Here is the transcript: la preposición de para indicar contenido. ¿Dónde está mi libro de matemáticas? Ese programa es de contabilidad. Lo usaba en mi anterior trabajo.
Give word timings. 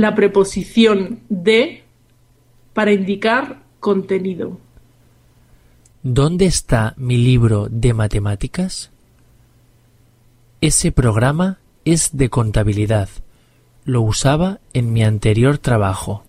la 0.00 0.14
preposición 0.14 1.20
de 1.28 1.84
para 2.72 2.92
indicar 2.92 3.62
contenido. 3.80 4.58
¿Dónde 6.02 6.46
está 6.46 6.94
mi 6.96 7.18
libro 7.18 7.68
de 7.70 7.92
matemáticas? 7.92 8.90
Ese 10.62 10.90
programa 10.90 11.58
es 11.84 12.16
de 12.16 12.30
contabilidad. 12.30 13.10
Lo 13.84 14.00
usaba 14.00 14.60
en 14.72 14.94
mi 14.94 15.02
anterior 15.04 15.58
trabajo. 15.58 16.24